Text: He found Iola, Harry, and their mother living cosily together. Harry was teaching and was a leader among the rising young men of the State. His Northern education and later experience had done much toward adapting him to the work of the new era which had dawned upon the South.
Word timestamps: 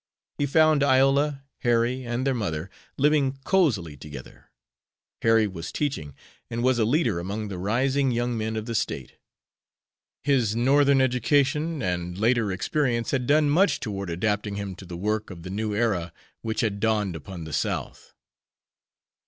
He 0.39 0.47
found 0.47 0.81
Iola, 0.81 1.43
Harry, 1.59 2.03
and 2.03 2.25
their 2.25 2.33
mother 2.33 2.71
living 2.97 3.37
cosily 3.43 3.95
together. 3.95 4.49
Harry 5.21 5.45
was 5.45 5.71
teaching 5.71 6.15
and 6.49 6.63
was 6.63 6.79
a 6.79 6.85
leader 6.85 7.19
among 7.19 7.49
the 7.49 7.59
rising 7.59 8.09
young 8.09 8.35
men 8.35 8.55
of 8.55 8.65
the 8.65 8.73
State. 8.73 9.19
His 10.23 10.55
Northern 10.55 11.01
education 11.01 11.83
and 11.83 12.17
later 12.17 12.51
experience 12.51 13.11
had 13.11 13.27
done 13.27 13.47
much 13.51 13.79
toward 13.79 14.09
adapting 14.09 14.55
him 14.55 14.73
to 14.77 14.85
the 14.87 14.97
work 14.97 15.29
of 15.29 15.43
the 15.43 15.51
new 15.51 15.75
era 15.75 16.11
which 16.41 16.61
had 16.61 16.79
dawned 16.79 17.15
upon 17.15 17.43
the 17.43 17.53
South. 17.53 18.15